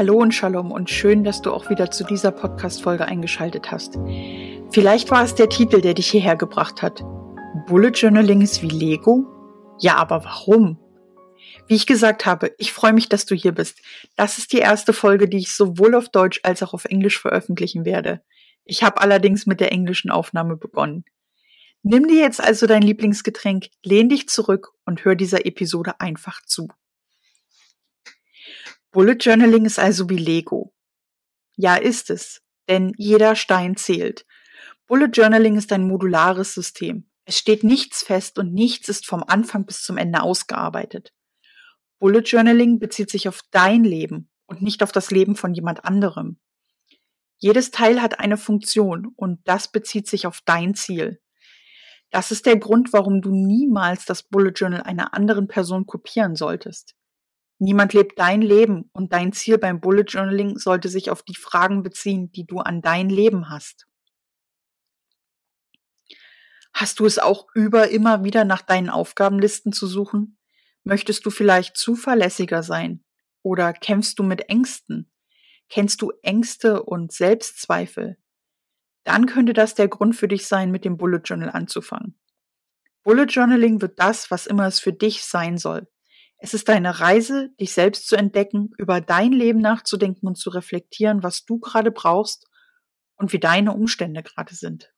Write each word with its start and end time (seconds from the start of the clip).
Hallo 0.00 0.16
und 0.16 0.32
Shalom 0.32 0.72
und 0.72 0.88
schön, 0.88 1.24
dass 1.24 1.42
du 1.42 1.52
auch 1.52 1.68
wieder 1.68 1.90
zu 1.90 2.04
dieser 2.04 2.30
Podcast-Folge 2.30 3.04
eingeschaltet 3.04 3.70
hast. 3.70 3.98
Vielleicht 4.70 5.10
war 5.10 5.22
es 5.22 5.34
der 5.34 5.50
Titel, 5.50 5.82
der 5.82 5.92
dich 5.92 6.10
hierher 6.10 6.36
gebracht 6.36 6.80
hat. 6.80 7.04
Bullet 7.66 7.90
Journaling 7.90 8.40
ist 8.40 8.62
wie 8.62 8.70
Lego? 8.70 9.26
Ja, 9.78 9.96
aber 9.96 10.24
warum? 10.24 10.78
Wie 11.66 11.74
ich 11.74 11.86
gesagt 11.86 12.24
habe, 12.24 12.50
ich 12.56 12.72
freue 12.72 12.94
mich, 12.94 13.10
dass 13.10 13.26
du 13.26 13.34
hier 13.34 13.52
bist. 13.52 13.82
Das 14.16 14.38
ist 14.38 14.54
die 14.54 14.60
erste 14.60 14.94
Folge, 14.94 15.28
die 15.28 15.36
ich 15.36 15.52
sowohl 15.52 15.94
auf 15.94 16.08
Deutsch 16.08 16.40
als 16.44 16.62
auch 16.62 16.72
auf 16.72 16.86
Englisch 16.86 17.20
veröffentlichen 17.20 17.84
werde. 17.84 18.22
Ich 18.64 18.82
habe 18.82 19.02
allerdings 19.02 19.44
mit 19.44 19.60
der 19.60 19.70
englischen 19.70 20.10
Aufnahme 20.10 20.56
begonnen. 20.56 21.04
Nimm 21.82 22.08
dir 22.08 22.20
jetzt 22.22 22.42
also 22.42 22.66
dein 22.66 22.80
Lieblingsgetränk, 22.80 23.66
lehn 23.84 24.08
dich 24.08 24.30
zurück 24.30 24.70
und 24.86 25.04
hör 25.04 25.14
dieser 25.14 25.44
Episode 25.44 26.00
einfach 26.00 26.40
zu. 26.46 26.68
Bullet 28.92 29.18
Journaling 29.20 29.66
ist 29.66 29.78
also 29.78 30.10
wie 30.10 30.16
Lego. 30.16 30.74
Ja, 31.56 31.76
ist 31.76 32.10
es, 32.10 32.42
denn 32.68 32.92
jeder 32.96 33.36
Stein 33.36 33.76
zählt. 33.76 34.26
Bullet 34.88 35.10
Journaling 35.12 35.56
ist 35.56 35.72
ein 35.72 35.86
modulares 35.86 36.54
System. 36.54 37.08
Es 37.24 37.38
steht 37.38 37.62
nichts 37.62 38.02
fest 38.02 38.36
und 38.36 38.52
nichts 38.52 38.88
ist 38.88 39.06
vom 39.06 39.22
Anfang 39.22 39.64
bis 39.64 39.84
zum 39.84 39.96
Ende 39.96 40.22
ausgearbeitet. 40.22 41.12
Bullet 42.00 42.22
Journaling 42.22 42.80
bezieht 42.80 43.10
sich 43.10 43.28
auf 43.28 43.42
dein 43.52 43.84
Leben 43.84 44.28
und 44.46 44.60
nicht 44.60 44.82
auf 44.82 44.90
das 44.90 45.12
Leben 45.12 45.36
von 45.36 45.54
jemand 45.54 45.84
anderem. 45.84 46.40
Jedes 47.38 47.70
Teil 47.70 48.02
hat 48.02 48.18
eine 48.18 48.36
Funktion 48.36 49.12
und 49.14 49.38
das 49.44 49.70
bezieht 49.70 50.08
sich 50.08 50.26
auf 50.26 50.40
dein 50.44 50.74
Ziel. 50.74 51.20
Das 52.10 52.32
ist 52.32 52.44
der 52.44 52.56
Grund, 52.58 52.92
warum 52.92 53.22
du 53.22 53.30
niemals 53.30 54.04
das 54.04 54.24
Bullet 54.24 54.50
Journal 54.56 54.82
einer 54.82 55.14
anderen 55.14 55.46
Person 55.46 55.86
kopieren 55.86 56.34
solltest. 56.34 56.96
Niemand 57.60 57.92
lebt 57.92 58.18
dein 58.18 58.42
Leben 58.42 58.90
und 58.92 59.12
dein 59.12 59.32
Ziel 59.32 59.58
beim 59.58 59.80
Bullet 59.80 60.04
Journaling 60.08 60.58
sollte 60.58 60.88
sich 60.88 61.10
auf 61.10 61.22
die 61.22 61.36
Fragen 61.36 61.84
beziehen, 61.84 62.32
die 62.32 62.44
du 62.44 62.58
an 62.58 62.82
dein 62.82 63.08
Leben 63.08 63.48
hast. 63.48 63.86
Hast 66.72 66.98
du 66.98 67.06
es 67.06 67.20
auch 67.20 67.46
über 67.54 67.90
immer 67.90 68.24
wieder 68.24 68.44
nach 68.44 68.62
deinen 68.62 68.90
Aufgabenlisten 68.90 69.72
zu 69.72 69.86
suchen? 69.86 70.38
Möchtest 70.82 71.24
du 71.24 71.30
vielleicht 71.30 71.76
zuverlässiger 71.76 72.64
sein? 72.64 73.04
Oder 73.42 73.72
kämpfst 73.72 74.18
du 74.18 74.24
mit 74.24 74.48
Ängsten? 74.48 75.12
Kennst 75.68 76.02
du 76.02 76.12
Ängste 76.22 76.82
und 76.82 77.12
Selbstzweifel? 77.12 78.16
dann 79.04 79.26
könnte 79.26 79.52
das 79.52 79.74
der 79.74 79.88
Grund 79.88 80.16
für 80.16 80.28
dich 80.28 80.46
sein, 80.46 80.70
mit 80.70 80.84
dem 80.84 80.96
Bullet 80.96 81.22
Journal 81.24 81.50
anzufangen. 81.50 82.18
Bullet 83.02 83.26
Journaling 83.26 83.80
wird 83.80 83.98
das, 83.98 84.30
was 84.30 84.46
immer 84.46 84.66
es 84.66 84.78
für 84.78 84.92
dich 84.92 85.24
sein 85.24 85.58
soll. 85.58 85.88
Es 86.42 86.54
ist 86.54 86.68
deine 86.68 87.00
Reise, 87.00 87.50
dich 87.60 87.72
selbst 87.72 88.08
zu 88.08 88.16
entdecken, 88.16 88.70
über 88.78 89.00
dein 89.00 89.32
Leben 89.32 89.60
nachzudenken 89.60 90.26
und 90.26 90.36
zu 90.36 90.50
reflektieren, 90.50 91.22
was 91.22 91.44
du 91.44 91.58
gerade 91.58 91.90
brauchst 91.90 92.46
und 93.16 93.32
wie 93.32 93.38
deine 93.40 93.72
Umstände 93.72 94.22
gerade 94.22 94.54
sind. 94.54 94.92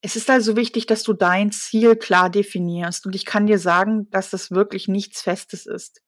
Es 0.00 0.16
ist 0.16 0.28
also 0.28 0.56
wichtig, 0.56 0.86
dass 0.86 1.04
du 1.04 1.12
dein 1.12 1.52
Ziel 1.52 1.96
klar 1.96 2.28
definierst 2.28 3.06
und 3.06 3.14
ich 3.14 3.24
kann 3.24 3.46
dir 3.46 3.58
sagen, 3.58 4.10
dass 4.10 4.30
das 4.30 4.50
wirklich 4.50 4.88
nichts 4.88 5.22
Festes 5.22 5.66
ist 5.66 6.02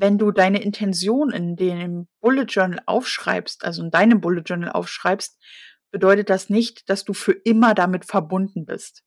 wenn 0.00 0.16
du 0.16 0.30
deine 0.30 0.62
Intention 0.62 1.30
in 1.30 1.56
dem 1.56 2.06
Bullet 2.20 2.44
Journal 2.44 2.80
aufschreibst, 2.86 3.64
also 3.64 3.82
in 3.82 3.90
deinem 3.90 4.20
Bullet 4.20 4.42
Journal 4.46 4.70
aufschreibst, 4.70 5.36
bedeutet 5.90 6.30
das 6.30 6.48
nicht, 6.48 6.88
dass 6.88 7.04
du 7.04 7.14
für 7.14 7.32
immer 7.32 7.74
damit 7.74 8.04
verbunden 8.04 8.64
bist. 8.64 9.02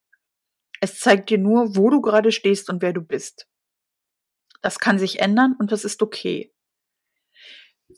Es 0.81 0.99
zeigt 0.99 1.29
dir 1.29 1.37
nur, 1.37 1.75
wo 1.75 1.89
du 1.89 2.01
gerade 2.01 2.31
stehst 2.31 2.69
und 2.69 2.81
wer 2.81 2.91
du 2.91 3.01
bist. 3.01 3.47
Das 4.61 4.79
kann 4.79 4.99
sich 4.99 5.19
ändern 5.19 5.55
und 5.57 5.71
das 5.71 5.85
ist 5.85 6.01
okay. 6.01 6.53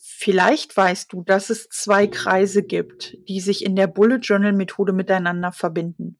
Vielleicht 0.01 0.75
weißt 0.75 1.11
du, 1.13 1.23
dass 1.23 1.49
es 1.49 1.69
zwei 1.69 2.07
Kreise 2.07 2.63
gibt, 2.63 3.17
die 3.29 3.39
sich 3.39 3.63
in 3.63 3.75
der 3.75 3.87
Bullet 3.87 4.17
Journal 4.17 4.53
Methode 4.53 4.91
miteinander 4.91 5.51
verbinden. 5.51 6.19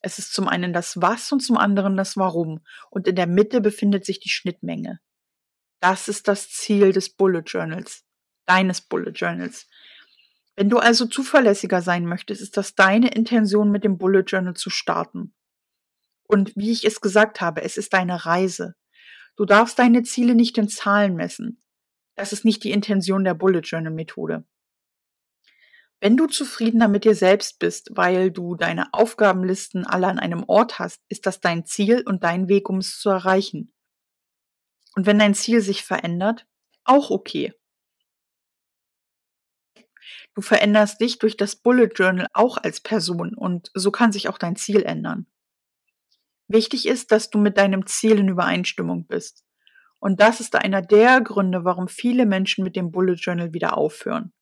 Es 0.00 0.18
ist 0.18 0.32
zum 0.32 0.48
einen 0.48 0.72
das 0.72 1.00
Was 1.00 1.30
und 1.30 1.40
zum 1.40 1.56
anderen 1.56 1.96
das 1.96 2.16
Warum 2.16 2.64
und 2.90 3.06
in 3.06 3.14
der 3.14 3.28
Mitte 3.28 3.60
befindet 3.60 4.04
sich 4.04 4.18
die 4.18 4.28
Schnittmenge. 4.28 5.00
Das 5.80 6.08
ist 6.08 6.26
das 6.26 6.50
Ziel 6.50 6.92
des 6.92 7.14
Bullet 7.14 7.42
Journals, 7.46 8.04
deines 8.46 8.80
Bullet 8.80 9.12
Journals. 9.12 9.68
Wenn 10.56 10.68
du 10.68 10.78
also 10.78 11.06
zuverlässiger 11.06 11.80
sein 11.80 12.06
möchtest, 12.06 12.42
ist 12.42 12.56
das 12.56 12.74
deine 12.74 13.12
Intention, 13.14 13.70
mit 13.70 13.84
dem 13.84 13.98
Bullet 13.98 14.24
Journal 14.26 14.54
zu 14.54 14.70
starten. 14.70 15.34
Und 16.32 16.56
wie 16.56 16.72
ich 16.72 16.86
es 16.86 17.02
gesagt 17.02 17.42
habe, 17.42 17.60
es 17.60 17.76
ist 17.76 17.92
deine 17.92 18.24
Reise. 18.24 18.74
Du 19.36 19.44
darfst 19.44 19.78
deine 19.78 20.02
Ziele 20.02 20.34
nicht 20.34 20.56
in 20.56 20.66
Zahlen 20.66 21.14
messen. 21.14 21.62
Das 22.16 22.32
ist 22.32 22.46
nicht 22.46 22.64
die 22.64 22.70
Intention 22.70 23.22
der 23.22 23.34
Bullet 23.34 23.60
Journal 23.60 23.92
Methode. 23.92 24.42
Wenn 26.00 26.16
du 26.16 26.26
zufriedener 26.26 26.88
mit 26.88 27.04
dir 27.04 27.14
selbst 27.14 27.58
bist, 27.58 27.90
weil 27.92 28.30
du 28.30 28.54
deine 28.54 28.94
Aufgabenlisten 28.94 29.86
alle 29.86 30.06
an 30.06 30.18
einem 30.18 30.44
Ort 30.44 30.78
hast, 30.78 31.02
ist 31.10 31.26
das 31.26 31.40
dein 31.40 31.66
Ziel 31.66 32.02
und 32.06 32.24
dein 32.24 32.48
Weg, 32.48 32.70
um 32.70 32.78
es 32.78 32.98
zu 32.98 33.10
erreichen. 33.10 33.70
Und 34.96 35.04
wenn 35.04 35.18
dein 35.18 35.34
Ziel 35.34 35.60
sich 35.60 35.84
verändert, 35.84 36.46
auch 36.84 37.10
okay. 37.10 37.52
Du 40.34 40.40
veränderst 40.40 40.98
dich 40.98 41.18
durch 41.18 41.36
das 41.36 41.56
Bullet 41.56 41.90
Journal 41.94 42.26
auch 42.32 42.56
als 42.56 42.80
Person 42.80 43.34
und 43.34 43.70
so 43.74 43.90
kann 43.90 44.12
sich 44.12 44.30
auch 44.30 44.38
dein 44.38 44.56
Ziel 44.56 44.82
ändern. 44.82 45.26
Wichtig 46.52 46.86
ist, 46.86 47.12
dass 47.12 47.30
du 47.30 47.38
mit 47.38 47.56
deinem 47.56 47.86
Ziel 47.86 48.18
in 48.18 48.28
Übereinstimmung 48.28 49.06
bist. 49.06 49.42
Und 50.00 50.20
das 50.20 50.38
ist 50.38 50.54
einer 50.54 50.82
der 50.82 51.22
Gründe, 51.22 51.64
warum 51.64 51.88
viele 51.88 52.26
Menschen 52.26 52.62
mit 52.62 52.76
dem 52.76 52.90
Bullet 52.90 53.14
Journal 53.14 53.54
wieder 53.54 53.78
aufhören. 53.78 54.34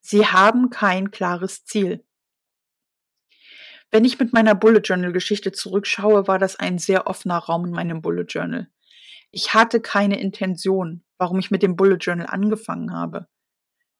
Sie 0.00 0.26
haben 0.26 0.70
kein 0.70 1.12
klares 1.12 1.64
Ziel. 1.64 2.04
Wenn 3.92 4.04
ich 4.04 4.18
mit 4.18 4.32
meiner 4.32 4.56
Bullet 4.56 4.80
Journal 4.80 5.12
Geschichte 5.12 5.52
zurückschaue, 5.52 6.26
war 6.26 6.40
das 6.40 6.56
ein 6.56 6.78
sehr 6.78 7.06
offener 7.06 7.38
Raum 7.38 7.66
in 7.66 7.70
meinem 7.70 8.02
Bullet 8.02 8.26
Journal. 8.28 8.68
Ich 9.30 9.54
hatte 9.54 9.80
keine 9.80 10.20
Intention, 10.20 11.04
warum 11.18 11.38
ich 11.38 11.52
mit 11.52 11.62
dem 11.62 11.76
Bullet 11.76 11.98
Journal 12.00 12.26
angefangen 12.26 12.92
habe. 12.92 13.28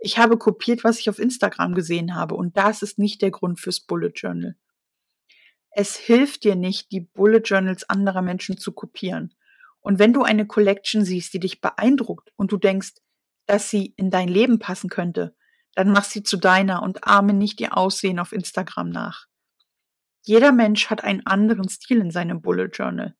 Ich 0.00 0.18
habe 0.18 0.38
kopiert, 0.38 0.82
was 0.82 0.98
ich 0.98 1.08
auf 1.08 1.20
Instagram 1.20 1.76
gesehen 1.76 2.16
habe, 2.16 2.34
und 2.34 2.56
das 2.56 2.82
ist 2.82 2.98
nicht 2.98 3.22
der 3.22 3.30
Grund 3.30 3.60
fürs 3.60 3.78
Bullet 3.78 4.12
Journal. 4.16 4.56
Es 5.80 5.94
hilft 5.94 6.42
dir 6.42 6.56
nicht, 6.56 6.90
die 6.90 7.02
Bullet 7.02 7.42
Journals 7.44 7.88
anderer 7.88 8.20
Menschen 8.20 8.58
zu 8.58 8.72
kopieren. 8.72 9.32
Und 9.78 10.00
wenn 10.00 10.12
du 10.12 10.24
eine 10.24 10.44
Collection 10.44 11.04
siehst, 11.04 11.32
die 11.34 11.38
dich 11.38 11.60
beeindruckt 11.60 12.32
und 12.34 12.50
du 12.50 12.56
denkst, 12.56 12.94
dass 13.46 13.70
sie 13.70 13.94
in 13.96 14.10
dein 14.10 14.26
Leben 14.26 14.58
passen 14.58 14.90
könnte, 14.90 15.36
dann 15.76 15.92
mach 15.92 16.02
sie 16.02 16.24
zu 16.24 16.36
deiner 16.36 16.82
und 16.82 17.06
ahme 17.06 17.32
nicht 17.32 17.60
ihr 17.60 17.76
Aussehen 17.76 18.18
auf 18.18 18.32
Instagram 18.32 18.88
nach. 18.88 19.28
Jeder 20.22 20.50
Mensch 20.50 20.90
hat 20.90 21.04
einen 21.04 21.24
anderen 21.26 21.68
Stil 21.68 22.00
in 22.00 22.10
seinem 22.10 22.42
Bullet 22.42 22.70
Journal. 22.72 23.14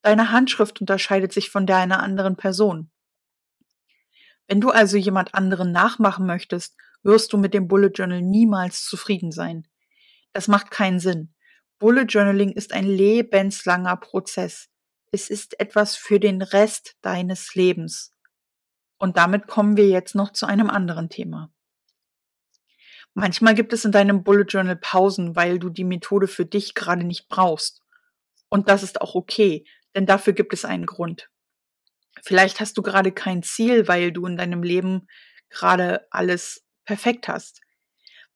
Deine 0.00 0.32
Handschrift 0.32 0.80
unterscheidet 0.80 1.34
sich 1.34 1.50
von 1.50 1.66
der 1.66 1.76
einer 1.76 2.02
anderen 2.02 2.36
Person. 2.36 2.90
Wenn 4.46 4.62
du 4.62 4.70
also 4.70 4.96
jemand 4.96 5.34
anderen 5.34 5.70
nachmachen 5.70 6.24
möchtest, 6.24 6.78
wirst 7.02 7.34
du 7.34 7.36
mit 7.36 7.52
dem 7.52 7.68
Bullet 7.68 7.92
Journal 7.94 8.22
niemals 8.22 8.86
zufrieden 8.86 9.32
sein. 9.32 9.68
Das 10.32 10.48
macht 10.48 10.70
keinen 10.70 10.98
Sinn. 10.98 11.34
Bullet 11.80 12.04
Journaling 12.04 12.52
ist 12.52 12.72
ein 12.72 12.84
lebenslanger 12.84 13.96
Prozess. 13.96 14.68
Es 15.10 15.28
ist 15.28 15.58
etwas 15.58 15.96
für 15.96 16.20
den 16.20 16.42
Rest 16.42 16.94
deines 17.02 17.56
Lebens. 17.56 18.12
Und 18.98 19.16
damit 19.16 19.48
kommen 19.48 19.76
wir 19.76 19.88
jetzt 19.88 20.14
noch 20.14 20.32
zu 20.32 20.46
einem 20.46 20.70
anderen 20.70 21.08
Thema. 21.08 21.52
Manchmal 23.14 23.56
gibt 23.56 23.72
es 23.72 23.84
in 23.84 23.90
deinem 23.90 24.22
Bullet 24.22 24.44
Journal 24.44 24.76
Pausen, 24.76 25.34
weil 25.34 25.58
du 25.58 25.68
die 25.68 25.82
Methode 25.82 26.28
für 26.28 26.46
dich 26.46 26.74
gerade 26.74 27.02
nicht 27.02 27.28
brauchst. 27.28 27.82
Und 28.48 28.68
das 28.68 28.84
ist 28.84 29.00
auch 29.00 29.16
okay 29.16 29.64
denn 29.94 30.06
dafür 30.06 30.32
gibt 30.32 30.52
es 30.52 30.64
einen 30.64 30.86
Grund. 30.86 31.30
Vielleicht 32.22 32.60
hast 32.60 32.76
du 32.76 32.82
gerade 32.82 33.12
kein 33.12 33.42
Ziel, 33.42 33.88
weil 33.88 34.12
du 34.12 34.26
in 34.26 34.36
deinem 34.36 34.62
Leben 34.62 35.08
gerade 35.48 36.06
alles 36.10 36.64
perfekt 36.84 37.28
hast. 37.28 37.60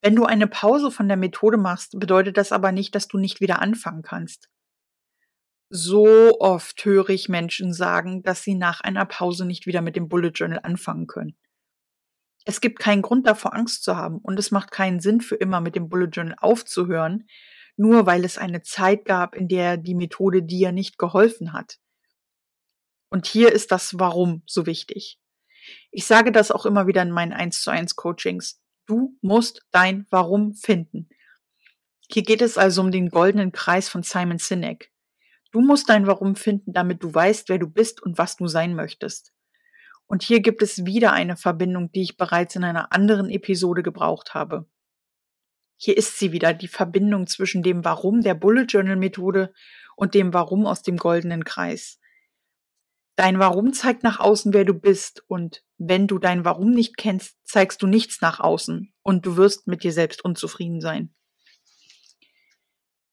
Wenn 0.05 0.17
du 0.17 0.27
eine 0.27 0.47
Pause 0.47 0.91
von 0.91 1.09
der 1.09 1.17
Methode 1.17 1.57
machst, 1.57 1.99
bedeutet 1.99 2.37
das 2.37 2.53
aber 2.53 2.73
nicht, 2.73 2.95
dass 2.95 3.09
du 3.09 3.17
nicht 3.17 3.41
wieder 3.41 3.63
anfangen 3.63 4.03
kannst. 4.03 4.51
So 5.71 6.39
oft 6.41 6.85
höre 6.85 7.09
ich 7.09 7.31
Menschen 7.31 7.73
sagen, 7.73 8.23
dass 8.23 8.43
sie 8.43 8.55
nach 8.55 8.83
einer 8.83 9.07
Pause 9.07 9.47
nicht 9.47 9.65
wieder 9.65 9.81
mit 9.81 9.97
dem 9.97 10.11
Bullet 10.11 10.33
Journal 10.35 10.61
anfangen 10.63 11.07
können. 11.07 11.39
Es 12.45 12.61
gibt 12.61 12.81
keinen 12.81 13.01
Grund 13.01 13.27
davor, 13.27 13.55
Angst 13.55 13.83
zu 13.83 13.97
haben 13.97 14.19
und 14.19 14.39
es 14.39 14.51
macht 14.51 14.71
keinen 14.71 15.01
Sinn, 15.01 15.23
für 15.23 15.37
immer 15.37 15.63
mit 15.63 15.75
dem 15.75 15.89
Bullet 15.89 16.11
Journal 16.13 16.37
aufzuhören, 16.39 17.27
nur 17.79 18.05
weil 18.05 18.27
es 18.27 18.37
eine 18.37 18.61
Zeit 18.61 19.07
gab, 19.07 19.35
in 19.35 19.49
der 19.49 19.79
die 19.79 19.95
Methode 19.95 20.43
dir 20.43 20.73
nicht 20.73 20.99
geholfen 20.99 21.55
hat. 21.55 21.79
Und 23.09 23.25
hier 23.25 23.53
ist 23.53 23.73
das 23.73 23.99
Warum 23.99 24.43
so 24.45 24.67
wichtig. 24.67 25.19
Ich 25.91 26.05
sage 26.05 26.31
das 26.31 26.51
auch 26.51 26.67
immer 26.67 26.87
wieder 26.87 27.01
in 27.01 27.11
meinen 27.11 27.33
1 27.33 27.63
zu 27.63 27.71
1 27.71 27.97
Coachings. 27.97 28.61
Du 28.87 29.17
musst 29.23 29.63
dein 29.71 30.07
Warum 30.11 30.55
finden. 30.55 31.09
Hier 32.11 32.23
geht 32.23 32.43
es 32.43 32.59
also 32.59 32.83
um 32.83 32.91
den 32.91 33.09
goldenen 33.09 33.53
Kreis 33.53 33.89
von 33.89 34.03
Simon 34.03 34.39
Sinek. 34.39 34.93
Du 35.53 35.61
musst 35.61 35.89
dein 35.89 36.07
Warum 36.07 36.37
finden, 36.37 36.73
damit 36.73 37.03
du 37.03 37.15
weißt, 37.15 37.49
wer 37.49 37.59
du 37.59 37.67
bist 37.67 38.03
und 38.03 38.19
was 38.19 38.37
du 38.37 38.47
sein 38.47 38.75
möchtest. 38.75 39.33
Und 40.07 40.23
hier 40.23 40.41
gibt 40.41 40.63
es 40.63 40.85
wieder 40.85 41.13
eine 41.13 41.37
Verbindung, 41.37 41.91
die 41.93 42.03
ich 42.03 42.17
bereits 42.17 42.57
in 42.57 42.65
einer 42.65 42.93
anderen 42.93 43.31
Episode 43.31 43.83
gebraucht 43.83 44.35
habe. 44.35 44.67
Hier 45.77 45.97
ist 45.97 46.19
sie 46.19 46.33
wieder, 46.33 46.53
die 46.53 46.69
Verbindung 46.69 47.27
zwischen 47.27 47.63
dem 47.63 47.85
Warum 47.85 48.21
der 48.21 48.35
Bullet 48.35 48.65
Journal 48.65 48.97
Methode 48.97 49.53
und 49.97 50.15
dem 50.15 50.35
Warum 50.35 50.67
aus 50.67 50.83
dem 50.83 50.99
goldenen 50.99 51.45
Kreis. 51.45 51.99
Dein 53.17 53.39
Warum 53.39 53.73
zeigt 53.73 54.03
nach 54.03 54.21
außen, 54.21 54.53
wer 54.53 54.65
du 54.65 54.75
bist. 54.75 55.25
Und 55.27 55.64
wenn 55.79 56.07
du 56.07 56.19
dein 56.19 56.45
Warum 56.45 56.71
nicht 56.71 56.97
kennst, 56.97 57.37
zeigst 57.45 57.83
du 57.83 57.87
nichts 57.87 58.21
nach 58.21 58.41
außen 58.41 58.93
und 59.03 59.27
du 59.27 59.37
wirst 59.37 59.67
mit 59.67 59.83
dir 59.83 59.93
selbst 59.93 60.25
unzufrieden 60.25 60.81
sein. 60.81 61.15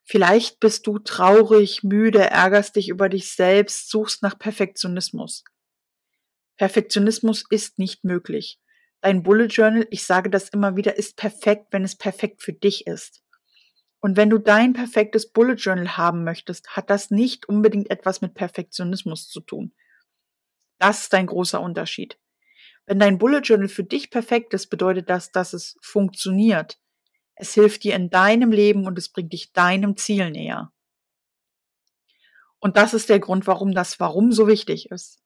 Vielleicht 0.03 0.59
bist 0.59 0.87
du 0.87 0.99
traurig, 0.99 1.83
müde, 1.83 2.19
ärgerst 2.19 2.75
dich 2.75 2.89
über 2.89 3.07
dich 3.07 3.31
selbst, 3.31 3.89
suchst 3.89 4.21
nach 4.21 4.37
Perfektionismus. 4.37 5.43
Perfektionismus 6.57 7.45
ist 7.49 7.79
nicht 7.79 8.03
möglich. 8.03 8.59
Dein 8.99 9.23
Bullet 9.23 9.47
Journal, 9.47 9.87
ich 9.89 10.03
sage 10.03 10.29
das 10.29 10.49
immer 10.49 10.75
wieder, 10.75 10.97
ist 10.97 11.17
perfekt, 11.17 11.67
wenn 11.71 11.83
es 11.83 11.95
perfekt 11.95 12.43
für 12.43 12.53
dich 12.53 12.85
ist. 12.87 13.23
Und 13.99 14.17
wenn 14.17 14.29
du 14.29 14.37
dein 14.37 14.73
perfektes 14.73 15.31
Bullet 15.31 15.55
Journal 15.55 15.95
haben 15.97 16.23
möchtest, 16.23 16.75
hat 16.75 16.89
das 16.89 17.09
nicht 17.09 17.47
unbedingt 17.47 17.89
etwas 17.89 18.21
mit 18.21 18.33
Perfektionismus 18.33 19.29
zu 19.29 19.39
tun. 19.41 19.73
Das 20.77 21.03
ist 21.03 21.13
ein 21.13 21.27
großer 21.27 21.61
Unterschied. 21.61 22.19
Wenn 22.91 22.99
dein 22.99 23.19
Bullet 23.19 23.39
Journal 23.39 23.69
für 23.69 23.85
dich 23.85 24.09
perfekt 24.09 24.53
ist, 24.53 24.67
bedeutet 24.67 25.09
das, 25.09 25.31
dass 25.31 25.53
es 25.53 25.77
funktioniert. 25.81 26.77
Es 27.35 27.53
hilft 27.53 27.85
dir 27.85 27.95
in 27.95 28.09
deinem 28.09 28.51
Leben 28.51 28.85
und 28.85 28.97
es 28.97 29.07
bringt 29.07 29.31
dich 29.31 29.53
deinem 29.53 29.95
Ziel 29.95 30.29
näher. 30.29 30.73
Und 32.59 32.75
das 32.75 32.93
ist 32.93 33.07
der 33.07 33.21
Grund, 33.21 33.47
warum 33.47 33.71
das 33.71 34.01
Warum 34.01 34.33
so 34.33 34.45
wichtig 34.45 34.91
ist. 34.91 35.21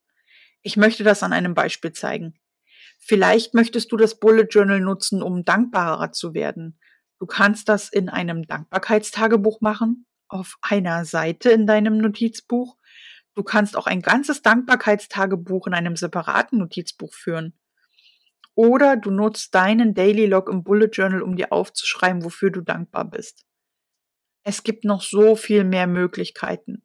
Ich 0.62 0.78
möchte 0.78 1.04
das 1.04 1.24
an 1.24 1.34
einem 1.34 1.56
Beispiel 1.56 1.92
zeigen. 1.92 2.40
Vielleicht 3.00 3.56
möchtest 3.56 3.92
du 3.92 3.98
das 3.98 4.20
Bullet 4.20 4.46
Journal 4.48 4.80
nutzen, 4.80 5.24
um 5.24 5.44
dankbarer 5.44 6.12
zu 6.12 6.36
werden. 6.36 6.80
Du 7.18 7.26
kannst 7.26 7.68
das 7.68 7.90
in 7.90 8.10
einem 8.10 8.46
Dankbarkeitstagebuch 8.46 9.62
machen, 9.62 10.06
auf 10.28 10.60
einer 10.62 11.04
Seite 11.04 11.50
in 11.50 11.66
deinem 11.66 11.98
Notizbuch 11.98 12.78
Du 13.36 13.44
kannst 13.44 13.76
auch 13.76 13.86
ein 13.86 14.02
ganzes 14.02 14.42
Dankbarkeitstagebuch 14.42 15.68
in 15.68 15.74
einem 15.74 15.96
separaten 15.96 16.60
Notizbuch 16.60 17.14
führen. 17.14 17.54
Oder 18.56 18.96
du 18.96 19.12
nutzt 19.12 19.54
deinen 19.54 19.94
Daily 19.94 20.26
Log 20.26 20.50
im 20.50 20.64
Bullet 20.64 20.90
Journal, 20.92 21.22
um 21.22 21.36
dir 21.36 21.52
aufzuschreiben, 21.52 22.24
wofür 22.24 22.50
du 22.50 22.62
dankbar 22.62 23.04
bist. 23.06 23.46
Es 24.44 24.64
gibt 24.64 24.86
noch 24.86 25.02
so 25.02 25.36
viel 25.36 25.66
mehr 25.66 25.88
Möglichkeiten. 25.88 26.84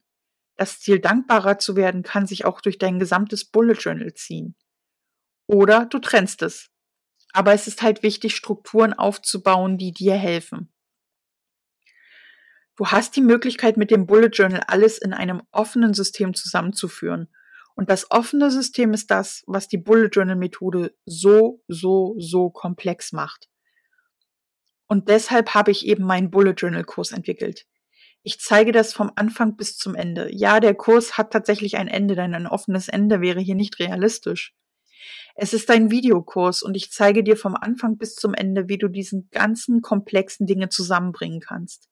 Das 0.56 0.80
Ziel, 0.80 0.98
dankbarer 0.98 1.58
zu 1.58 1.76
werden, 1.76 2.02
kann 2.02 2.26
sich 2.26 2.44
auch 2.44 2.60
durch 2.60 2.78
dein 2.78 2.98
gesamtes 2.98 3.44
Bullet 3.44 3.74
Journal 3.74 4.12
ziehen. 4.14 4.56
Oder 5.46 5.86
du 5.86 6.00
trennst 6.00 6.42
es. 6.42 6.70
Aber 7.32 7.52
es 7.52 7.68
ist 7.68 7.82
halt 7.82 8.02
wichtig, 8.02 8.34
Strukturen 8.34 8.92
aufzubauen, 8.92 9.78
die 9.78 9.92
dir 9.92 10.16
helfen. 10.16 10.72
Du 12.80 12.86
hast 12.86 13.14
die 13.14 13.20
Möglichkeit, 13.20 13.76
mit 13.76 13.90
dem 13.90 14.06
Bullet 14.06 14.30
Journal 14.32 14.62
alles 14.66 14.96
in 14.96 15.12
einem 15.12 15.42
offenen 15.50 15.92
System 15.92 16.32
zusammenzuführen. 16.32 17.28
Und 17.74 17.90
das 17.90 18.10
offene 18.10 18.50
System 18.50 18.94
ist 18.94 19.10
das, 19.10 19.44
was 19.46 19.68
die 19.68 19.76
Bullet 19.76 20.08
Journal 20.10 20.36
Methode 20.36 20.96
so, 21.04 21.62
so, 21.68 22.14
so 22.16 22.48
komplex 22.48 23.12
macht. 23.12 23.50
Und 24.86 25.10
deshalb 25.10 25.52
habe 25.52 25.70
ich 25.70 25.84
eben 25.84 26.04
meinen 26.04 26.30
Bullet 26.30 26.54
Journal 26.56 26.84
Kurs 26.84 27.12
entwickelt. 27.12 27.66
Ich 28.22 28.40
zeige 28.40 28.72
das 28.72 28.94
vom 28.94 29.12
Anfang 29.14 29.58
bis 29.58 29.76
zum 29.76 29.94
Ende. 29.94 30.34
Ja, 30.34 30.58
der 30.58 30.74
Kurs 30.74 31.18
hat 31.18 31.34
tatsächlich 31.34 31.76
ein 31.76 31.86
Ende, 31.86 32.14
denn 32.14 32.34
ein 32.34 32.46
offenes 32.46 32.88
Ende 32.88 33.20
wäre 33.20 33.40
hier 33.40 33.56
nicht 33.56 33.78
realistisch. 33.78 34.54
Es 35.34 35.52
ist 35.52 35.70
ein 35.70 35.90
Videokurs 35.90 36.62
und 36.62 36.74
ich 36.78 36.90
zeige 36.90 37.22
dir 37.22 37.36
vom 37.36 37.56
Anfang 37.56 37.98
bis 37.98 38.14
zum 38.14 38.32
Ende, 38.32 38.68
wie 38.68 38.78
du 38.78 38.88
diesen 38.88 39.28
ganzen 39.32 39.82
komplexen 39.82 40.46
Dinge 40.46 40.70
zusammenbringen 40.70 41.40
kannst. 41.40 41.89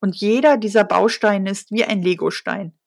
Und 0.00 0.16
jeder 0.16 0.56
dieser 0.56 0.84
Bausteine 0.84 1.50
ist 1.50 1.70
wie 1.70 1.84
ein 1.84 2.02
Legostein. 2.02 2.78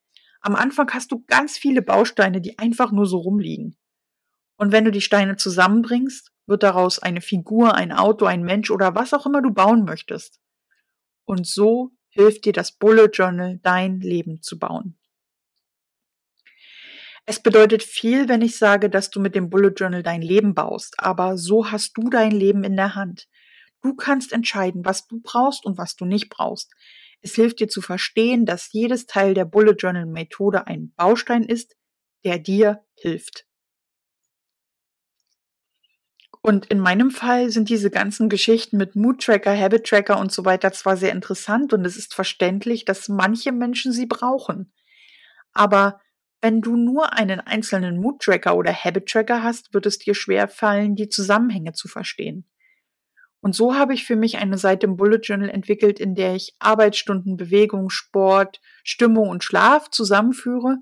Am 0.41 0.55
Anfang 0.55 0.89
hast 0.91 1.11
du 1.11 1.23
ganz 1.27 1.57
viele 1.57 1.81
Bausteine, 1.81 2.41
die 2.41 2.57
einfach 2.59 2.91
nur 2.91 3.05
so 3.05 3.17
rumliegen. 3.17 3.77
Und 4.57 4.71
wenn 4.71 4.85
du 4.85 4.91
die 4.91 5.01
Steine 5.01 5.35
zusammenbringst, 5.35 6.31
wird 6.45 6.63
daraus 6.63 6.99
eine 6.99 7.21
Figur, 7.21 7.75
ein 7.75 7.91
Auto, 7.91 8.25
ein 8.25 8.43
Mensch 8.43 8.71
oder 8.71 8.95
was 8.95 9.13
auch 9.13 9.25
immer 9.25 9.41
du 9.41 9.51
bauen 9.51 9.85
möchtest. 9.85 10.39
Und 11.25 11.45
so 11.47 11.91
hilft 12.09 12.45
dir 12.45 12.53
das 12.53 12.71
Bullet 12.71 13.09
Journal, 13.13 13.59
dein 13.61 13.99
Leben 13.99 14.41
zu 14.41 14.57
bauen. 14.57 14.97
Es 17.25 17.39
bedeutet 17.39 17.83
viel, 17.83 18.27
wenn 18.27 18.41
ich 18.41 18.57
sage, 18.57 18.89
dass 18.89 19.11
du 19.11 19.19
mit 19.19 19.35
dem 19.35 19.51
Bullet 19.51 19.73
Journal 19.75 20.01
dein 20.01 20.23
Leben 20.23 20.55
baust, 20.55 20.95
aber 20.97 21.37
so 21.37 21.69
hast 21.71 21.95
du 21.95 22.09
dein 22.09 22.31
Leben 22.31 22.63
in 22.63 22.75
der 22.75 22.95
Hand. 22.95 23.27
Du 23.81 23.95
kannst 23.95 24.33
entscheiden, 24.33 24.85
was 24.85 25.07
du 25.07 25.21
brauchst 25.21 25.65
und 25.65 25.77
was 25.77 25.95
du 25.95 26.05
nicht 26.05 26.29
brauchst. 26.29 26.73
Es 27.21 27.35
hilft 27.35 27.59
dir 27.59 27.67
zu 27.67 27.81
verstehen, 27.81 28.45
dass 28.45 28.71
jedes 28.71 29.05
Teil 29.05 29.33
der 29.33 29.45
Bullet 29.45 29.75
Journal 29.77 30.05
Methode 30.05 30.67
ein 30.67 30.93
Baustein 30.95 31.43
ist, 31.43 31.75
der 32.23 32.39
dir 32.39 32.83
hilft. 32.95 33.45
Und 36.41 36.67
in 36.67 36.79
meinem 36.79 37.11
Fall 37.11 37.49
sind 37.49 37.69
diese 37.69 37.89
ganzen 37.89 38.29
Geschichten 38.29 38.77
mit 38.77 38.95
Mood 38.95 39.21
Tracker, 39.21 39.57
Habit 39.57 39.85
Tracker 39.85 40.19
und 40.19 40.31
so 40.31 40.45
weiter 40.45 40.71
zwar 40.71 40.95
sehr 40.95 41.11
interessant 41.11 41.73
und 41.73 41.83
es 41.85 41.97
ist 41.97 42.13
verständlich, 42.13 42.85
dass 42.85 43.09
manche 43.09 43.51
Menschen 43.51 43.91
sie 43.91 44.05
brauchen. 44.05 44.71
Aber 45.53 45.99
wenn 46.41 46.61
du 46.61 46.77
nur 46.77 47.13
einen 47.13 47.41
einzelnen 47.41 47.99
Mood 47.99 48.21
Tracker 48.21 48.55
oder 48.55 48.73
Habit 48.73 49.07
Tracker 49.07 49.43
hast, 49.43 49.73
wird 49.73 49.85
es 49.85 49.99
dir 49.99 50.15
schwer 50.15 50.47
fallen, 50.47 50.95
die 50.95 51.09
Zusammenhänge 51.09 51.73
zu 51.73 51.89
verstehen. 51.89 52.45
Und 53.41 53.55
so 53.55 53.75
habe 53.75 53.93
ich 53.93 54.05
für 54.05 54.15
mich 54.15 54.37
eine 54.37 54.57
Seite 54.57 54.85
im 54.85 54.97
Bullet 54.97 55.21
Journal 55.23 55.49
entwickelt, 55.49 55.99
in 55.99 56.13
der 56.15 56.35
ich 56.35 56.55
Arbeitsstunden, 56.59 57.37
Bewegung, 57.37 57.89
Sport, 57.89 58.59
Stimmung 58.83 59.29
und 59.29 59.43
Schlaf 59.43 59.89
zusammenführe. 59.89 60.77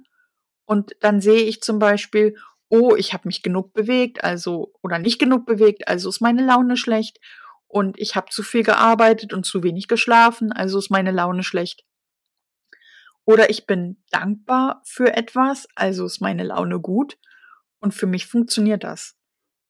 Und 0.66 0.96
dann 1.02 1.22
sehe 1.22 1.44
ich 1.44 1.62
zum 1.62 1.80
Beispiel, 1.80 2.36
oh, 2.70 2.96
ich 2.96 3.14
habe 3.14 3.28
mich 3.28 3.44
genug 3.44 3.74
bewegt, 3.74 4.24
also 4.24 4.74
oder 4.82 5.00
nicht 5.00 5.20
genug 5.20 5.46
bewegt, 5.46 5.88
also 5.88 6.10
ist 6.10 6.20
meine 6.20 6.46
Laune 6.46 6.78
schlecht. 6.78 7.20
Und 7.68 8.00
ich 8.00 8.16
habe 8.16 8.30
zu 8.32 8.44
viel 8.44 8.64
gearbeitet 8.64 9.34
und 9.34 9.46
zu 9.46 9.62
wenig 9.62 9.88
geschlafen, 9.88 10.52
also 10.52 10.80
ist 10.80 10.90
meine 10.90 11.12
Laune 11.12 11.44
schlecht. 11.44 11.84
Oder 13.24 13.50
ich 13.50 13.66
bin 13.66 14.02
dankbar 14.10 14.82
für 14.86 15.14
etwas, 15.14 15.68
also 15.76 16.06
ist 16.06 16.22
meine 16.22 16.44
Laune 16.44 16.80
gut. 16.80 17.18
Und 17.80 17.94
für 17.94 18.08
mich 18.08 18.26
funktioniert 18.26 18.84
das. 18.84 19.16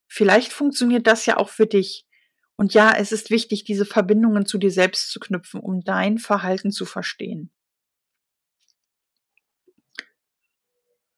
Vielleicht 0.08 0.54
funktioniert 0.54 1.08
das 1.08 1.26
ja 1.26 1.38
auch 1.38 1.50
für 1.50 1.66
dich. 1.66 2.07
Und 2.58 2.74
ja, 2.74 2.94
es 2.98 3.12
ist 3.12 3.30
wichtig, 3.30 3.64
diese 3.64 3.86
Verbindungen 3.86 4.46
zu 4.46 4.58
dir 4.58 4.72
selbst 4.72 5.12
zu 5.12 5.20
knüpfen, 5.20 5.60
um 5.62 5.82
dein 5.82 6.18
Verhalten 6.18 6.72
zu 6.72 6.86
verstehen. 6.86 7.52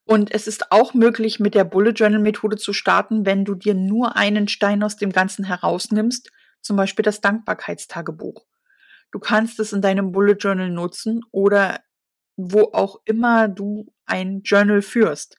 Und 0.05 0.31
es 0.33 0.47
ist 0.47 0.71
auch 0.71 0.93
möglich, 0.93 1.39
mit 1.39 1.53
der 1.53 1.63
Bullet 1.63 1.91
Journal 1.91 2.19
Methode 2.19 2.57
zu 2.57 2.73
starten, 2.73 3.25
wenn 3.25 3.45
du 3.45 3.53
dir 3.55 3.75
nur 3.75 4.17
einen 4.17 4.47
Stein 4.47 4.81
aus 4.83 4.97
dem 4.97 5.11
Ganzen 5.11 5.45
herausnimmst, 5.45 6.31
zum 6.61 6.75
Beispiel 6.75 7.03
das 7.03 7.21
Dankbarkeitstagebuch. 7.21 8.45
Du 9.11 9.19
kannst 9.19 9.59
es 9.59 9.71
in 9.71 9.81
deinem 9.81 10.11
Bullet 10.11 10.37
Journal 10.39 10.69
nutzen 10.71 11.21
oder 11.31 11.79
wo 12.35 12.71
auch 12.73 13.01
immer 13.05 13.47
du 13.47 13.93
ein 14.05 14.41
Journal 14.43 14.81
führst. 14.81 15.37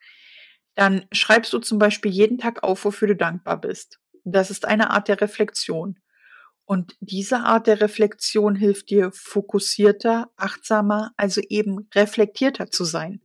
Dann 0.77 1.07
schreibst 1.13 1.53
du 1.53 1.59
zum 1.59 1.79
Beispiel 1.79 2.13
jeden 2.13 2.39
Tag 2.39 2.63
auf, 2.63 2.85
wofür 2.85 3.09
du 3.09 3.17
dankbar 3.17 3.61
bist. 3.61 3.99
Das 4.25 4.51
ist 4.51 4.67
eine 4.67 4.91
Art 4.91 5.09
der 5.09 5.21
Reflexion. 5.21 5.99
Und 6.65 6.97
diese 7.01 7.41
Art 7.41 7.67
der 7.67 7.81
Reflexion 7.81 8.55
hilft 8.55 8.91
dir, 8.91 9.11
fokussierter, 9.13 10.31
achtsamer, 10.37 11.13
also 11.17 11.41
eben 11.49 11.89
reflektierter 11.95 12.71
zu 12.71 12.85
sein. 12.85 13.21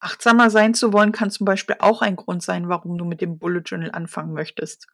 Achtsamer 0.00 0.50
sein 0.50 0.74
zu 0.74 0.92
wollen 0.92 1.12
kann 1.12 1.30
zum 1.30 1.44
Beispiel 1.44 1.76
auch 1.78 2.02
ein 2.02 2.16
Grund 2.16 2.42
sein, 2.42 2.68
warum 2.68 2.98
du 2.98 3.04
mit 3.04 3.20
dem 3.20 3.38
Bullet 3.38 3.62
Journal 3.64 3.92
anfangen 3.92 4.34
möchtest. 4.34 4.88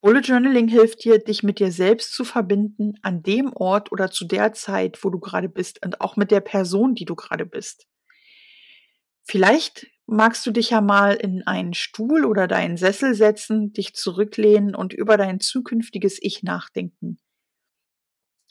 Bullet 0.00 0.20
Journaling 0.20 0.68
hilft 0.68 1.04
dir, 1.04 1.18
dich 1.18 1.42
mit 1.42 1.58
dir 1.58 1.72
selbst 1.72 2.14
zu 2.14 2.24
verbinden 2.24 2.94
an 3.02 3.22
dem 3.24 3.52
Ort 3.52 3.90
oder 3.90 4.10
zu 4.10 4.24
der 4.24 4.52
Zeit, 4.52 5.02
wo 5.02 5.10
du 5.10 5.18
gerade 5.18 5.48
bist 5.48 5.84
und 5.84 6.00
auch 6.00 6.16
mit 6.16 6.30
der 6.30 6.40
Person, 6.40 6.94
die 6.94 7.06
du 7.06 7.16
gerade 7.16 7.44
bist. 7.44 7.88
Vielleicht 9.24 9.88
magst 10.06 10.46
du 10.46 10.50
dich 10.52 10.70
ja 10.70 10.80
mal 10.80 11.14
in 11.14 11.46
einen 11.46 11.74
Stuhl 11.74 12.24
oder 12.24 12.46
deinen 12.46 12.76
Sessel 12.76 13.14
setzen, 13.14 13.72
dich 13.72 13.94
zurücklehnen 13.94 14.74
und 14.74 14.92
über 14.92 15.16
dein 15.16 15.40
zukünftiges 15.40 16.18
Ich 16.20 16.42
nachdenken. 16.42 17.18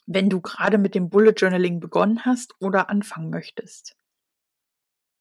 Wenn 0.05 0.29
du 0.29 0.41
gerade 0.41 0.77
mit 0.77 0.93
dem 0.93 1.09
Bullet 1.09 1.33
Journaling 1.35 1.79
begonnen 1.79 2.25
hast 2.25 2.53
oder 2.59 2.89
anfangen 2.89 3.29
möchtest. 3.29 3.95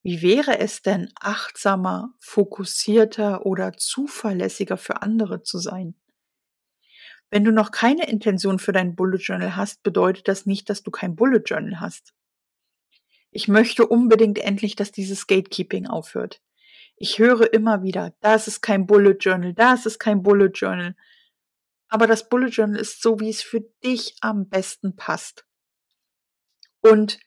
Wie 0.02 0.20
wäre 0.20 0.58
es 0.58 0.82
denn, 0.82 1.10
achtsamer, 1.18 2.12
fokussierter 2.20 3.46
oder 3.46 3.72
zuverlässiger 3.72 4.76
für 4.76 5.00
andere 5.00 5.42
zu 5.42 5.58
sein? 5.58 5.94
Wenn 7.30 7.44
du 7.44 7.52
noch 7.52 7.70
keine 7.70 8.06
Intention 8.08 8.58
für 8.58 8.72
dein 8.72 8.94
Bullet 8.94 9.18
Journal 9.18 9.56
hast, 9.56 9.82
bedeutet 9.82 10.28
das 10.28 10.44
nicht, 10.44 10.68
dass 10.68 10.82
du 10.82 10.90
kein 10.90 11.16
Bullet 11.16 11.42
Journal 11.46 11.80
hast. 11.80 12.12
Ich 13.36 13.48
möchte 13.48 13.84
unbedingt 13.84 14.38
endlich, 14.38 14.76
dass 14.76 14.92
dieses 14.92 15.26
Gatekeeping 15.26 15.88
aufhört. 15.88 16.40
Ich 16.94 17.18
höre 17.18 17.52
immer 17.52 17.82
wieder, 17.82 18.14
das 18.20 18.46
ist 18.46 18.60
kein 18.60 18.86
Bullet 18.86 19.16
Journal, 19.18 19.52
das 19.52 19.86
ist 19.86 19.98
kein 19.98 20.22
Bullet 20.22 20.52
Journal. 20.54 20.94
Aber 21.88 22.06
das 22.06 22.28
Bullet 22.28 22.50
Journal 22.50 22.78
ist 22.78 23.02
so, 23.02 23.18
wie 23.18 23.28
es 23.28 23.42
für 23.42 23.60
dich 23.84 24.14
am 24.20 24.48
besten 24.48 24.94
passt. 24.94 25.44
Und 26.80 27.18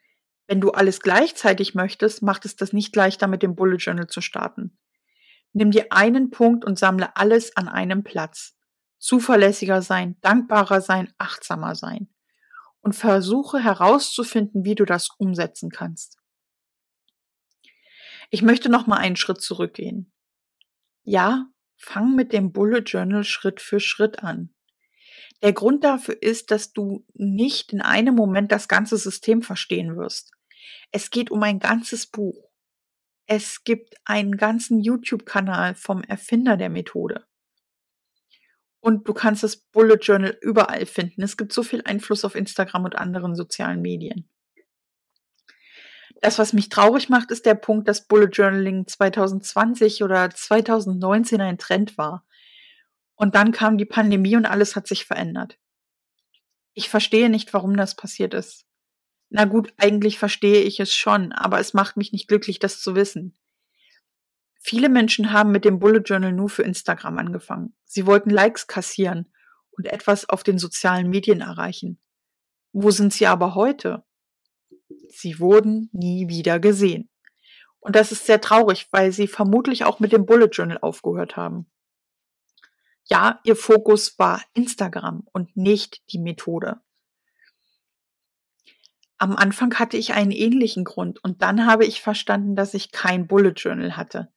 wenn 0.47 0.61
du 0.61 0.71
alles 0.71 1.01
gleichzeitig 1.01 1.75
möchtest, 1.75 2.21
macht 2.21 2.45
es 2.45 2.55
das 2.55 2.71
nicht 2.71 2.95
leichter, 2.95 3.27
mit 3.27 3.43
dem 3.43 3.55
Bullet 3.55 3.75
Journal 3.75 4.07
zu 4.07 4.21
starten. 4.21 4.77
Nimm 5.51 5.71
dir 5.71 5.87
einen 5.91 6.29
Punkt 6.29 6.63
und 6.63 6.79
sammle 6.79 7.17
alles 7.17 7.57
an 7.57 7.67
einem 7.67 8.05
Platz. 8.05 8.55
Zuverlässiger 8.97 9.81
sein, 9.81 10.15
dankbarer 10.21 10.79
sein, 10.79 11.13
achtsamer 11.17 11.75
sein. 11.75 12.07
Und 12.87 12.93
versuche 12.93 13.61
herauszufinden, 13.61 14.63
wie 14.63 14.73
du 14.73 14.85
das 14.85 15.09
umsetzen 15.17 15.69
kannst. 15.69 16.19
Ich 18.29 18.41
möchte 18.41 18.69
noch 18.69 18.87
mal 18.87 18.95
einen 18.95 19.17
Schritt 19.17 19.41
zurückgehen. 19.41 20.13
Ja, 21.03 21.47
fang 21.75 22.15
mit 22.15 22.31
dem 22.31 22.53
Bullet 22.53 22.83
Journal 22.85 23.25
Schritt 23.25 23.59
für 23.59 23.81
Schritt 23.81 24.23
an. 24.23 24.55
Der 25.43 25.51
Grund 25.51 25.83
dafür 25.83 26.21
ist, 26.21 26.49
dass 26.49 26.71
du 26.71 27.05
nicht 27.13 27.73
in 27.73 27.81
einem 27.81 28.15
Moment 28.15 28.53
das 28.53 28.69
ganze 28.69 28.95
System 28.95 29.41
verstehen 29.41 29.97
wirst. 29.97 30.31
Es 30.93 31.09
geht 31.09 31.29
um 31.29 31.43
ein 31.43 31.59
ganzes 31.59 32.07
Buch. 32.07 32.49
Es 33.25 33.65
gibt 33.65 33.95
einen 34.05 34.37
ganzen 34.37 34.79
YouTube-Kanal 34.79 35.75
vom 35.75 36.03
Erfinder 36.03 36.55
der 36.55 36.69
Methode. 36.69 37.27
Und 38.79 39.07
du 39.07 39.13
kannst 39.13 39.43
das 39.43 39.57
Bullet 39.57 39.97
Journal 40.01 40.37
überall 40.41 40.85
finden. 40.85 41.23
Es 41.23 41.35
gibt 41.35 41.51
so 41.51 41.63
viel 41.63 41.81
Einfluss 41.85 42.23
auf 42.23 42.35
Instagram 42.35 42.85
und 42.85 42.95
anderen 42.95 43.35
sozialen 43.35 43.81
Medien. 43.81 44.29
Das, 46.21 46.39
was 46.39 46.53
mich 46.53 46.69
traurig 46.69 47.09
macht, 47.09 47.31
ist 47.31 47.45
der 47.45 47.55
Punkt, 47.55 47.87
dass 47.87 48.07
Bullet 48.07 48.29
Journaling 48.31 48.87
2020 48.87 50.03
oder 50.03 50.29
2019 50.29 51.41
ein 51.41 51.57
Trend 51.57 51.97
war. 51.97 52.25
Und 53.15 53.35
dann 53.35 53.51
kam 53.51 53.77
die 53.77 53.85
Pandemie 53.85 54.35
und 54.35 54.45
alles 54.45 54.75
hat 54.75 54.87
sich 54.87 55.05
verändert. 55.05 55.57
Ich 56.73 56.89
verstehe 56.89 57.29
nicht, 57.29 57.53
warum 57.53 57.75
das 57.75 57.95
passiert 57.95 58.33
ist. 58.33 58.65
Na 59.29 59.45
gut, 59.45 59.73
eigentlich 59.77 60.19
verstehe 60.19 60.61
ich 60.61 60.79
es 60.79 60.93
schon, 60.93 61.33
aber 61.33 61.59
es 61.59 61.73
macht 61.73 61.97
mich 61.97 62.11
nicht 62.11 62.27
glücklich, 62.27 62.59
das 62.59 62.79
zu 62.79 62.95
wissen. 62.95 63.37
Viele 64.69 64.89
Menschen 64.89 65.31
haben 65.31 65.53
mit 65.53 65.63
dem 65.63 65.79
Bullet 65.79 66.01
Journal 66.01 66.33
nur 66.33 66.49
für 66.49 66.63
Instagram 66.63 67.19
angefangen. 67.19 67.73
Sie 67.85 68.05
wollten 68.05 68.29
Likes 68.29 68.67
kassieren 68.67 69.31
und 69.71 69.87
etwas 69.87 70.27
auf 70.27 70.43
den 70.43 70.59
sozialen 70.59 71.09
Medien 71.09 71.39
erreichen. 71.39 72.01
Wo 72.73 72.91
sind 72.91 73.13
sie 73.13 73.27
aber 73.27 73.55
heute? 73.55 74.03
Sie 75.07 75.39
wurden 75.39 75.89
nie 75.93 76.27
wieder 76.27 76.59
gesehen. 76.59 77.09
Und 77.79 77.95
das 77.95 78.11
ist 78.11 78.25
sehr 78.25 78.41
traurig, 78.41 78.89
weil 78.91 79.13
sie 79.13 79.29
vermutlich 79.29 79.85
auch 79.85 80.01
mit 80.01 80.11
dem 80.11 80.25
Bullet 80.25 80.49
Journal 80.51 80.79
aufgehört 80.81 81.37
haben. 81.37 81.71
Ja, 83.05 83.39
ihr 83.45 83.55
Fokus 83.55 84.19
war 84.19 84.43
Instagram 84.53 85.25
und 85.31 85.55
nicht 85.55 86.01
die 86.11 86.19
Methode. 86.19 86.81
Am 89.17 89.33
Anfang 89.33 89.73
hatte 89.75 89.95
ich 89.95 90.11
einen 90.11 90.31
ähnlichen 90.31 90.83
Grund 90.83 91.23
und 91.23 91.41
dann 91.41 91.65
habe 91.65 91.85
ich 91.85 92.01
verstanden, 92.01 92.57
dass 92.57 92.73
ich 92.73 92.91
kein 92.91 93.27
Bullet 93.27 93.53
Journal 93.55 93.95
hatte. 93.95 94.29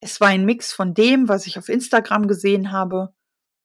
Es 0.00 0.20
war 0.20 0.28
ein 0.28 0.44
Mix 0.44 0.72
von 0.72 0.94
dem, 0.94 1.28
was 1.28 1.46
ich 1.46 1.58
auf 1.58 1.68
Instagram 1.68 2.28
gesehen 2.28 2.72
habe, 2.72 3.14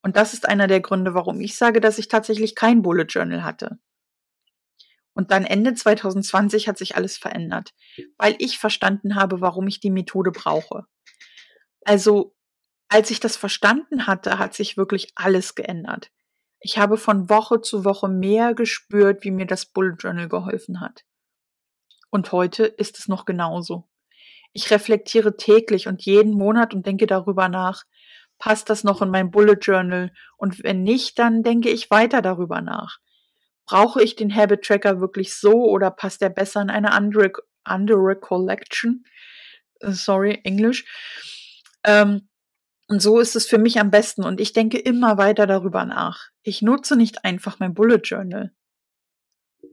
und 0.02 0.16
das 0.16 0.34
ist 0.34 0.48
einer 0.48 0.66
der 0.66 0.80
Gründe, 0.80 1.14
warum 1.14 1.40
ich 1.40 1.56
sage, 1.56 1.80
dass 1.80 1.98
ich 1.98 2.08
tatsächlich 2.08 2.54
kein 2.54 2.82
Bullet 2.82 3.04
Journal 3.04 3.44
hatte. 3.44 3.78
Und 5.14 5.30
dann 5.30 5.44
Ende 5.44 5.74
2020 5.74 6.68
hat 6.68 6.78
sich 6.78 6.96
alles 6.96 7.18
verändert, 7.18 7.72
weil 8.16 8.34
ich 8.38 8.58
verstanden 8.58 9.14
habe, 9.14 9.40
warum 9.40 9.68
ich 9.68 9.78
die 9.78 9.90
Methode 9.90 10.32
brauche. 10.32 10.86
Also, 11.84 12.34
als 12.88 13.10
ich 13.10 13.20
das 13.20 13.36
verstanden 13.36 14.06
hatte, 14.06 14.38
hat 14.38 14.54
sich 14.54 14.76
wirklich 14.76 15.12
alles 15.14 15.54
geändert. 15.54 16.10
Ich 16.60 16.78
habe 16.78 16.96
von 16.96 17.28
Woche 17.28 17.60
zu 17.60 17.84
Woche 17.84 18.08
mehr 18.08 18.54
gespürt, 18.54 19.24
wie 19.24 19.30
mir 19.30 19.46
das 19.46 19.66
Bullet 19.66 19.96
Journal 19.98 20.28
geholfen 20.28 20.80
hat. 20.80 21.04
Und 22.10 22.32
heute 22.32 22.64
ist 22.64 22.98
es 22.98 23.08
noch 23.08 23.24
genauso. 23.24 23.88
Ich 24.52 24.70
reflektiere 24.70 25.36
täglich 25.36 25.88
und 25.88 26.02
jeden 26.02 26.34
Monat 26.34 26.74
und 26.74 26.86
denke 26.86 27.06
darüber 27.06 27.48
nach, 27.48 27.84
passt 28.38 28.68
das 28.70 28.84
noch 28.84 29.02
in 29.02 29.10
mein 29.10 29.30
Bullet 29.30 29.58
Journal? 29.60 30.12
Und 30.36 30.62
wenn 30.62 30.82
nicht, 30.82 31.18
dann 31.18 31.42
denke 31.42 31.70
ich 31.70 31.90
weiter 31.90 32.22
darüber 32.22 32.60
nach. 32.60 32.98
Brauche 33.66 34.02
ich 34.02 34.16
den 34.16 34.34
Habit 34.34 34.62
Tracker 34.62 35.00
wirklich 35.00 35.34
so 35.34 35.52
oder 35.52 35.90
passt 35.90 36.22
er 36.22 36.30
besser 36.30 36.60
in 36.60 36.70
eine 36.70 36.92
andere, 36.92 37.32
andere 37.64 38.16
Collection? 38.16 39.04
Äh, 39.80 39.92
sorry, 39.92 40.40
Englisch. 40.44 40.84
Ähm, 41.84 42.28
und 42.88 43.00
so 43.00 43.20
ist 43.20 43.36
es 43.36 43.46
für 43.46 43.58
mich 43.58 43.80
am 43.80 43.90
besten 43.90 44.24
und 44.24 44.40
ich 44.40 44.52
denke 44.52 44.78
immer 44.78 45.16
weiter 45.16 45.46
darüber 45.46 45.84
nach. 45.84 46.28
Ich 46.42 46.62
nutze 46.62 46.96
nicht 46.96 47.24
einfach 47.24 47.58
mein 47.58 47.74
Bullet 47.74 48.00
Journal. 48.02 48.52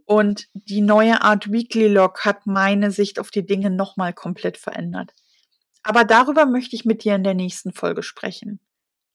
Und 0.10 0.48
die 0.56 0.82
neue 0.82 1.22
Art 1.22 1.52
Weekly 1.52 1.88
Log 1.88 2.26
hat 2.26 2.48
meine 2.48 2.90
Sicht 2.90 3.20
auf 3.20 3.30
die 3.30 3.46
Dinge 3.46 3.70
nochmal 3.70 4.12
komplett 4.12 4.58
verändert. 4.58 5.14
Aber 5.84 6.04
darüber 6.04 6.48
möchte 6.48 6.76
ich 6.76 6.84
mit 6.84 7.04
dir 7.04 7.14
in 7.14 7.24
der 7.24 7.36
nächsten 7.36 7.74
Folge 7.74 8.02
sprechen. 8.02 8.60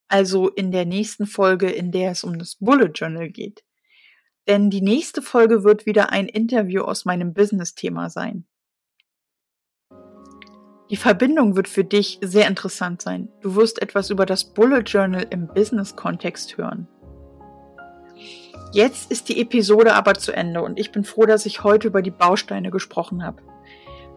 Also 0.06 0.48
in 0.48 0.70
der 0.70 0.84
nächsten 0.84 1.26
Folge, 1.26 1.68
in 1.68 1.90
der 1.90 2.12
es 2.12 2.22
um 2.22 2.38
das 2.38 2.58
Bullet 2.60 2.92
Journal 2.94 3.28
geht. 3.28 3.64
Denn 4.46 4.70
die 4.70 4.82
nächste 4.82 5.20
Folge 5.20 5.64
wird 5.64 5.84
wieder 5.84 6.12
ein 6.12 6.28
Interview 6.28 6.82
aus 6.82 7.04
meinem 7.04 7.34
Business-Thema 7.34 8.08
sein. 8.08 8.46
Die 10.90 10.96
Verbindung 10.96 11.56
wird 11.56 11.66
für 11.66 11.82
dich 11.82 12.20
sehr 12.22 12.46
interessant 12.46 13.02
sein. 13.02 13.32
Du 13.40 13.56
wirst 13.56 13.82
etwas 13.82 14.10
über 14.10 14.26
das 14.26 14.54
Bullet 14.54 14.84
Journal 14.86 15.26
im 15.30 15.48
Business-Kontext 15.48 16.56
hören. 16.56 16.86
Jetzt 18.74 19.12
ist 19.12 19.28
die 19.28 19.40
Episode 19.40 19.94
aber 19.94 20.14
zu 20.14 20.32
Ende 20.32 20.60
und 20.60 20.80
ich 20.80 20.90
bin 20.90 21.04
froh, 21.04 21.26
dass 21.26 21.46
ich 21.46 21.62
heute 21.62 21.86
über 21.86 22.02
die 22.02 22.10
Bausteine 22.10 22.72
gesprochen 22.72 23.24
habe. 23.24 23.40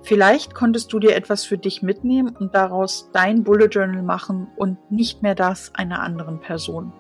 Vielleicht 0.02 0.56
konntest 0.56 0.92
du 0.92 0.98
dir 0.98 1.16
etwas 1.16 1.46
für 1.46 1.60
dich 1.60 1.84
mitnehmen 1.84 2.36
und 2.36 2.56
daraus 2.56 3.12
dein 3.14 3.44
Bullet 3.44 3.68
Journal 3.68 4.02
machen 4.02 4.48
und 4.56 4.80
nicht 4.90 5.22
mehr 5.22 5.36
das 5.36 5.76
einer 5.76 6.02
anderen 6.02 6.40
Person. 6.40 6.92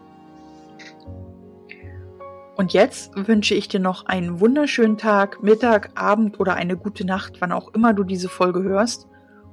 Und 2.57 2.73
jetzt 2.73 3.11
wünsche 3.15 3.55
ich 3.55 3.67
dir 3.67 3.79
noch 3.79 4.05
einen 4.05 4.39
wunderschönen 4.39 4.99
Tag, 4.99 5.41
Mittag, 5.41 5.99
Abend 5.99 6.39
oder 6.39 6.53
eine 6.53 6.77
gute 6.77 7.07
Nacht, 7.07 7.41
wann 7.41 7.51
auch 7.51 7.73
immer 7.73 7.95
du 7.95 8.03
diese 8.03 8.29
Folge 8.29 8.61
hörst. 8.61 9.07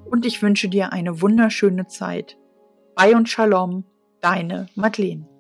Und 0.05 0.27
ich 0.27 0.43
wünsche 0.43 0.69
dir 0.69 0.93
eine 0.93 1.23
wunderschöne 1.23 1.87
Zeit. 1.87 2.37
Bye 2.97 3.17
und 3.17 3.31
Shalom, 3.31 3.85
deine 4.21 4.67
Madeleine. 4.75 5.34